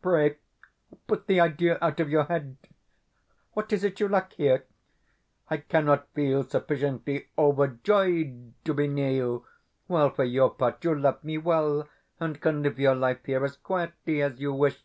Pray 0.00 0.38
put 1.06 1.26
the 1.26 1.40
idea 1.40 1.76
out 1.82 2.00
of 2.00 2.08
your 2.08 2.24
head. 2.24 2.56
What 3.52 3.70
is 3.70 3.84
it 3.84 4.00
you 4.00 4.08
lack 4.08 4.32
here? 4.32 4.64
I 5.50 5.58
cannot 5.58 6.08
feel 6.14 6.42
sufficiently 6.42 7.28
overjoyed 7.36 8.54
to 8.64 8.72
be 8.72 8.86
near 8.86 9.10
you, 9.10 9.46
while, 9.86 10.08
for 10.08 10.24
your 10.24 10.48
part, 10.48 10.82
you 10.84 10.94
love 10.98 11.22
me 11.22 11.36
well, 11.36 11.86
and 12.18 12.40
can 12.40 12.62
live 12.62 12.78
your 12.78 12.94
life 12.94 13.22
here 13.26 13.44
as 13.44 13.56
quietly 13.58 14.22
as 14.22 14.40
you 14.40 14.54
wish. 14.54 14.80